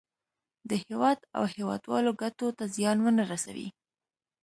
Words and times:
د 0.69 0.71
هېواد 0.85 1.19
او 1.37 1.43
هېوادوالو 1.55 2.11
ګټو 2.21 2.47
ته 2.57 2.65
زیان 2.75 2.97
ونه 3.01 3.23
رسوي. 3.31 3.67